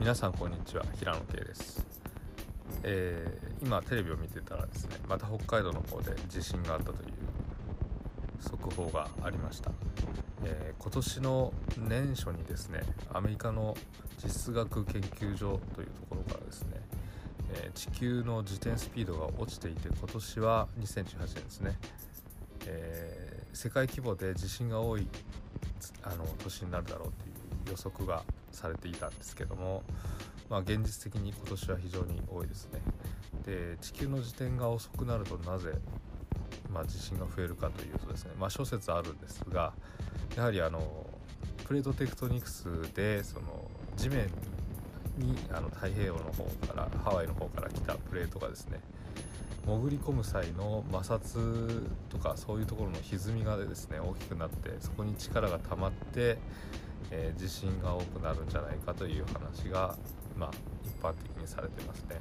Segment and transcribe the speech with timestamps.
[0.00, 0.84] 皆さんこんにちは。
[0.98, 1.84] 平野圭です、
[2.82, 6.96] えー、今テレビを見てたらですねまた北海道の方で地震があったという
[8.40, 9.70] 速報がありました、
[10.44, 12.80] えー、今年の年初にですね
[13.12, 13.76] アメリカの
[14.18, 16.80] 地質学研究所というところからですね、
[17.54, 21.78] えー、地球の自転スピードが落ちていて今年は2018年ですね、
[22.66, 25.06] え世界規模で地震が多い
[26.02, 27.12] あの年になるだろう
[27.64, 29.82] という予測がされていたんですけども、
[30.48, 32.80] まあ、現実的に今年は非常に多いですね。
[33.44, 35.72] で地球の自転が遅くなるとなぜ、
[36.70, 39.72] まあ、地震が増えるかというとですね、まあ、諸説あるんですが
[40.36, 41.06] やはりあの
[41.66, 44.26] プレートテクトニクスでその地面
[45.18, 48.80] にあの太平洋の方からハワイの方から来たプレートがですね
[49.64, 56.38] 潜り込む際の摩擦とかそういうところの歪みがですね大きくなってそこに力が溜まって、
[57.10, 59.96] えー、地震が多くなるんじゃないかという話が、
[60.36, 60.50] まあ、
[60.84, 62.20] 一般的にされてますね。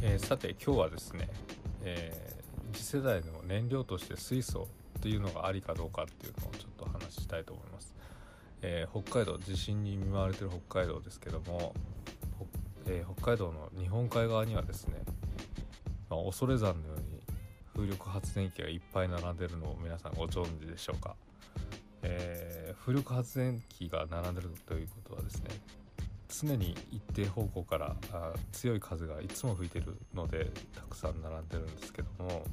[0.00, 1.28] えー、さて今日はですね、
[1.82, 4.68] えー、次世代の燃料として水素
[5.00, 6.77] というのがありかどうかっていうのをちょっと
[7.28, 7.94] 話したいと思います。
[8.62, 11.74] えー、北海道地震に見舞われてる北海道ですけども、
[12.86, 14.94] えー、北海道の日本海側にはですね、
[16.10, 17.20] まあ、恐山のように
[17.76, 21.14] 風力発電機がいっぱい並んでるのを皆さんご存知でしょうか、
[22.02, 25.50] えー、風力発電機が並んでるということはですね
[26.28, 32.44] 常に一定方向からあ強い風がいつも吹いてるのでたくさん並んでるんですけども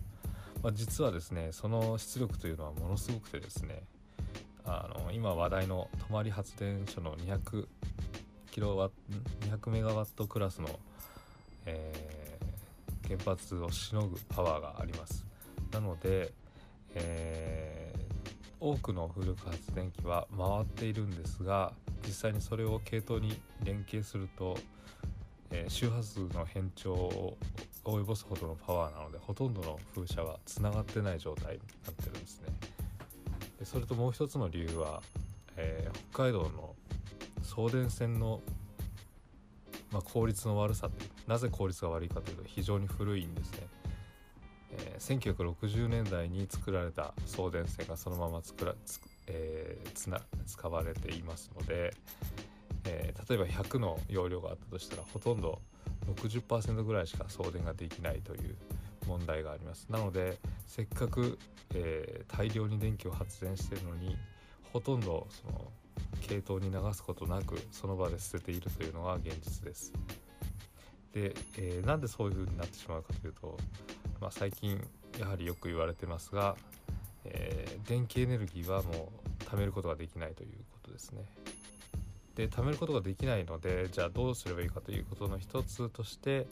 [0.65, 3.83] まあ、実はですねその出力というのはものすごくてですね
[4.65, 7.67] あの今話題の泊まり発電所の200
[8.51, 8.89] キロワ
[9.41, 10.79] 200メガワットクラスの、
[11.65, 15.25] えー、原発をしのぐパワーがあります。
[15.71, 16.33] なので、
[16.95, 21.73] えー、多くの風力発電機は回っているんですが
[22.07, 24.57] 実際にそれを系統に連携すると、
[25.51, 27.37] えー、周波数の変調を
[27.83, 32.74] 及ぼすほどのパワーなのでほとんどの風車はつながってない状態になってるんですね。
[33.65, 35.01] でそれともう一つの理由は、
[35.57, 36.75] えー、北海道の
[37.41, 38.41] 送電線の、
[39.91, 43.67] まあ、効率の悪さってなぜ効率が悪いかというと非常に古いんですね、
[44.71, 51.93] えー、1960年代に作られた送電線がそのまま作らつ、えー、つな使われていますので、
[52.85, 55.59] えー、例えば100の容量があったとしたらほとんど
[56.05, 58.55] 60%ぐらいしか送電ができないという
[59.07, 59.87] 問題があります。
[59.89, 61.37] なのでせっかく、
[61.73, 64.17] えー、大量に電気を発電してるのに
[64.73, 65.71] ほとんどその
[66.21, 69.93] 系統に流すことなくその場で捨てているというのが現実です。
[71.13, 73.57] で、えー、なんでそういう風になってしまうかというと、
[74.19, 74.85] まあ、最近
[75.19, 76.57] やはりよく言われてますが、
[77.23, 79.11] えー、電気エネルギーはも
[79.41, 81.23] う貯めることができないということですね。
[82.35, 86.47] で貯めることができないのでじゃあどうすればいいかということの一つとして、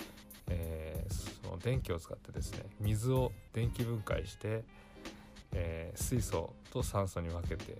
[0.48, 4.64] えー、電気を使ってですね水を電気分解して、
[5.52, 7.78] えー、水素と酸素に分けて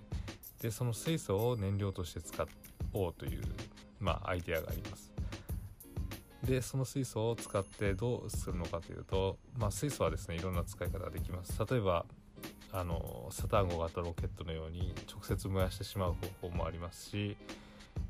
[0.60, 2.46] でその水素を燃料として使
[2.92, 3.42] おうという、
[4.00, 5.12] まあ、アイデアがあります。
[6.42, 12.04] でその水素を使ってどうするのかというと、まあ、水素はですねいろんな使い方ができます例えば
[12.70, 16.10] あのサタン号型ロケットのように直接燃やしてしまう
[16.42, 17.38] 方法もありますし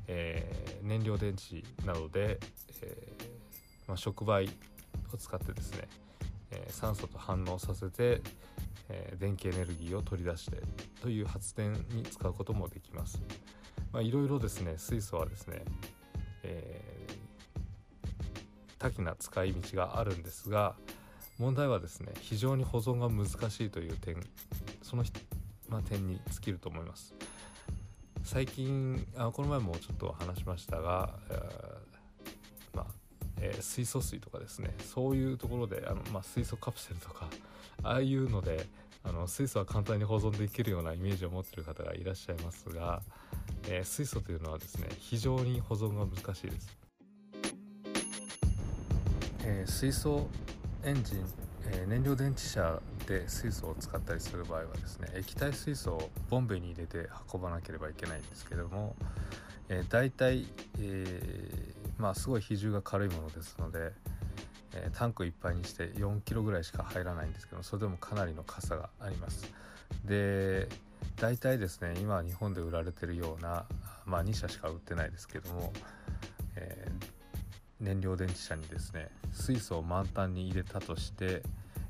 [0.07, 2.39] えー、燃料電池などで、
[2.81, 4.49] えー、まあ、触媒
[5.15, 5.87] を使ってですね、
[6.51, 8.21] え、酸素と反応させて、
[8.87, 10.61] え電気エネルギーを取り出して
[11.01, 13.21] という発電に使うこともできます。
[13.91, 15.63] まあ、いろいろですね水素はですね、
[16.43, 17.07] え
[18.77, 20.75] 多岐な使い道があるんですが
[21.39, 24.17] 問題はですね非常に保存が難しいという点
[24.83, 25.03] その、
[25.69, 27.15] まあ、点に尽きると思います。
[28.23, 31.74] 最近あこの前もちょっと話しましたが、えー、
[33.41, 37.27] えー、水素水とかですねそういうところであの、まあ、水素カプセルとか
[37.83, 38.65] ああいうので
[39.03, 43.01] あの水素は簡単に保存できるようなイメージを持ってる方がいらっしゃいますが、
[43.69, 46.77] えー、水素というのはですね非常に保存が難しいです。
[49.47, 50.27] えー、水素
[50.83, 51.25] エンジン、
[51.67, 58.95] え、燃料電池車で水素を使ったりする場合はですね液体水素をボンベに入れて運ばなければいけないんですけれども、
[59.69, 60.47] えー、大体、
[60.79, 63.91] えー、まあすごい比重が軽いものですので、
[64.73, 69.51] えー、タンクいっぱいにして4キロぐらいしか入らないんですけどそれでもかなりの傘があります。
[70.03, 70.67] で
[71.17, 73.65] 大体ですね今日本で売られてるような
[74.05, 75.71] まあ2社しか売ってないですけども、
[76.55, 81.41] えー、燃料電池車にですね水素を満タンに入れたとして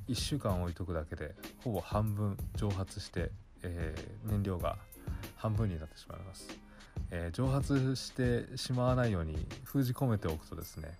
[0.07, 3.31] 1週間置いとくだけでほぼ半分蒸発して、
[3.63, 4.77] えー、燃料が
[5.35, 6.47] 半分になってしまいます、
[7.11, 10.91] えー、蒸発してしまわないように封じ込めておくとですね、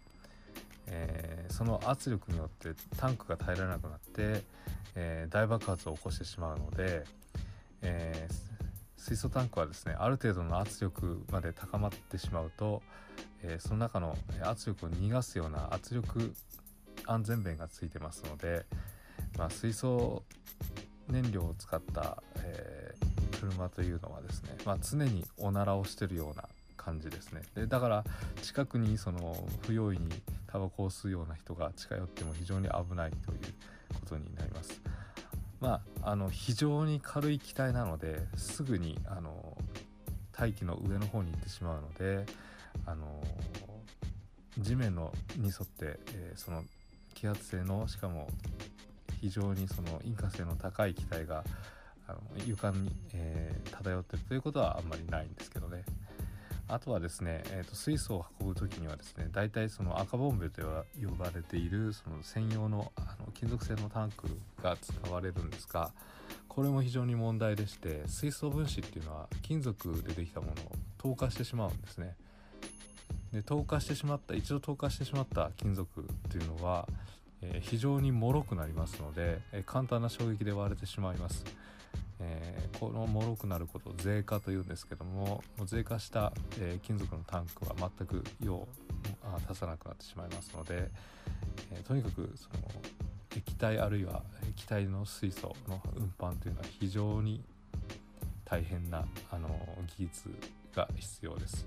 [0.88, 4.44] えー、その圧力によってタンクが耐えられなくなって、
[4.96, 7.04] え大爆発を起こしてしまうので、
[7.81, 8.28] え
[8.98, 12.81] 水素タンクはですねある程度の圧力まで高まってしまうと、
[13.44, 16.34] えその中の圧力を逃がすような圧力
[17.07, 18.66] 安全弁がついてますので、
[19.38, 20.24] まあ、水素
[21.07, 22.75] 燃料を使った、え、
[23.51, 26.45] 車というのはですね、まあ、常におならをしてるような
[26.77, 27.42] 感じですね。
[27.56, 28.03] でだから
[28.42, 30.09] 近くにその不用意に
[30.47, 33.39] タバコを吸うような人が近寄っても非常に危ないという
[33.94, 34.81] ことになります。
[35.59, 39.57] まああの非常に軽い機体なのですぐにあの
[40.31, 42.25] 大気の上の方に行ってしまうので
[42.86, 43.24] あの
[44.59, 46.63] 地面のに沿って、えー、その
[47.13, 48.27] 気圧性のしかも
[49.21, 51.44] 非常にその引火性の高い機体が
[52.07, 55.84] あの床に、えー、漂ってるということはあんまりないんですけどね。
[56.68, 60.63] あとはですね、えーと、水素を運ぶ時にはですね大体その赤ボンベと
[61.00, 64.28] 呼ばれているその専用のあの金属製のタンク
[64.63, 65.92] が使われるんですが
[66.48, 70.56] これも非常に問題でして水素分子っていうのは金属でできたものを
[70.98, 72.16] 透過してしまうんですね。
[73.31, 76.88] で透過してしまった一度透過してしまった金属っていうのは
[77.42, 81.44] え非常に脆くなりますので、え簡単な衝撃で割れてしまいます、
[82.20, 88.68] えー、この脆くなることを税化というんですけども税化した、え金属のタンクは全く用を
[89.50, 90.90] 足さなくなってしまいますので、
[91.72, 92.72] えとにかくその
[93.36, 97.44] 液体あるいは液体の水素の運搬というのは非常に
[98.46, 99.50] 大変なあの
[99.98, 100.30] 技術
[100.74, 101.66] が必要です。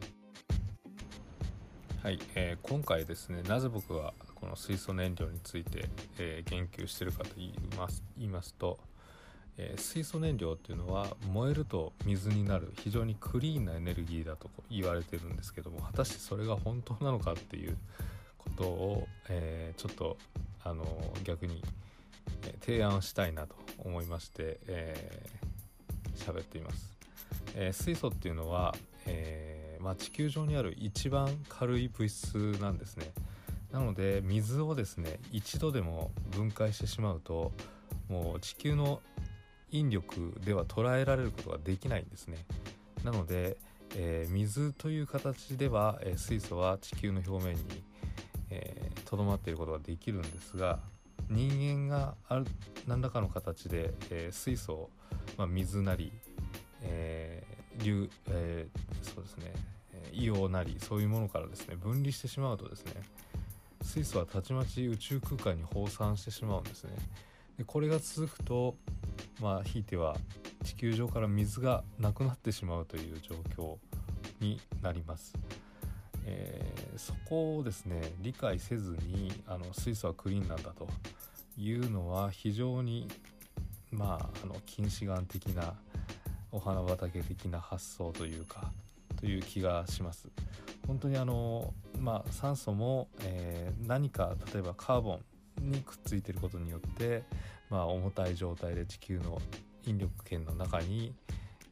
[2.02, 8.78] はい、えー、今回ですねなぜ僕はこの水素燃料について、えー、言及してるかと言います言いますと、
[9.58, 17.76] えー、水素燃料っていうのは燃えると水になる非常にクリーンなエネルギーだと言われてるんですけども果たしてそれが本当なのかっていう
[18.38, 20.16] ことを、 えー、ちょっと
[20.64, 20.86] あの
[21.24, 21.62] 逆に、
[22.60, 26.96] 提案したいなと思いまして喋、えー、っています。
[27.54, 28.76] え水素っていうのは、
[29.06, 33.10] えまあ、地球上にある一番軽い物質なんですね
[33.72, 37.52] なので水をですね一度でも分解してしまうと
[38.08, 39.00] もう地球の
[39.70, 42.38] 引力では捉えられることができないんですね。
[43.04, 43.56] なので、
[43.96, 47.62] えー、水という形では、えー、水素は地球の表面に
[49.04, 50.80] とど、えー、まっていることができるんですが
[51.30, 52.46] 人間がある
[52.86, 54.90] 何らかの形で、え水素を、
[55.36, 56.10] まあ、水なり、
[56.80, 57.42] え
[57.82, 58.66] 流、え
[59.02, 59.52] そうですね
[60.12, 63.02] 硫黄なりそういうものからですね分離してしまうとですね
[63.82, 66.92] 水素はたちまち宇宙空間に放散してしまうんですね。
[67.58, 68.76] でこれが続くと
[69.40, 70.16] まあひいては
[70.64, 73.76] 地球上から水がなくなってしまうという状況
[74.40, 75.34] になります、
[76.24, 80.88] えー、そこをですね理解せずにあの水素はクリーンなんだと
[81.56, 83.08] いうのは非常に
[83.90, 85.74] まああの近視眼的な
[86.52, 88.70] お花畑的な発想というか
[89.16, 90.28] という気がします。
[90.86, 95.20] 本当にあの、まあ、酸素も、えー、何か例えばカーボン
[95.60, 97.24] にくっついてることによって、
[97.70, 99.40] まあ、重たい状態で地球の
[99.84, 101.14] 引力圏の中に、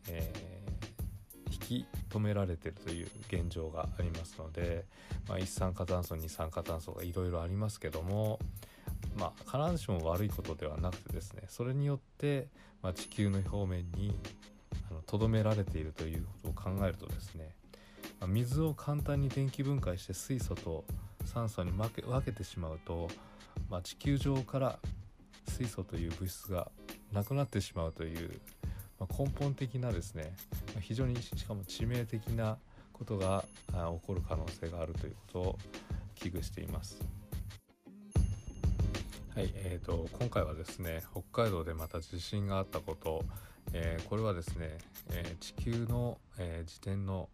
[0.09, 4.85] えー、引き止められてるという現状がありますので、
[5.29, 8.39] まあ、一酸化炭素二酸化炭素がいろいろありますけども、
[9.17, 12.49] まあ、必ずしも悪いことではなくてですねそれによって、
[12.83, 14.15] まあ、地球の表面に
[15.07, 17.55] とどめられているということを考えるとですね
[18.21, 20.85] ま水を簡単に電気分解して水素と
[21.27, 23.09] 酸素に分け分けてしまうと、
[23.71, 24.79] まあ、地球上から
[25.49, 26.71] 水素という物質が
[27.13, 28.41] なくなってしまうという、
[28.99, 30.35] まあ、根本的なですね
[30.81, 32.59] 非常にしかも致命的な
[32.93, 35.59] ことが起こる可能性があるということを
[36.15, 36.99] 危惧しています。
[39.35, 43.23] はい、えーと、今回はですね北海道でまた地震があったこと
[43.73, 44.79] えー、これはですね、
[45.11, 47.29] えー、地球の、えー、自転の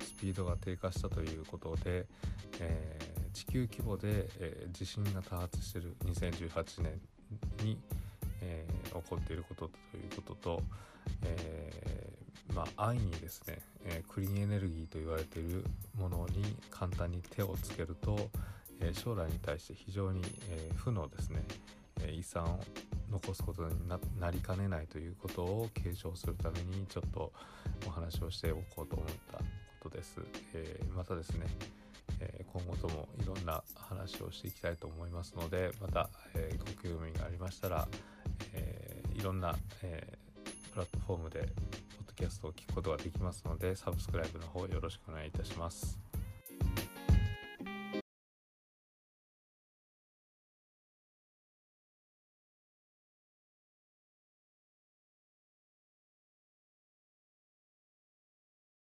[0.00, 2.06] スピードが低下したということで、
[2.60, 2.98] え
[3.38, 7.00] 地球規模で、え地震が多発している2018年
[7.62, 7.78] に、
[8.40, 10.62] え起こっていることということと、
[11.22, 12.12] え
[12.52, 15.64] まあ、安易にですね、えクリーンエネルギーと言われている
[15.96, 18.28] ものに簡単に手をつけると、
[18.80, 21.44] え将来に対して非常に、え負のですね、
[22.00, 22.60] え遺産を
[23.08, 23.76] 残すことに
[24.18, 27.32] なりかねないということを継承するためにちょっと
[27.86, 29.38] お話をしておこうと思った
[29.78, 30.20] ことです。
[30.54, 31.46] え、またですね、
[32.20, 37.88] え、今後ともいろんな話をしていきたいと思いますのでまた、え、ご興味がありましたら、
[38.52, 40.18] え、いろんな、え、
[40.72, 41.48] プラットフォームでポッ
[42.06, 46.07] ドキャストを聞くことができますのでサブスクライブの方よろしくお願いいたします。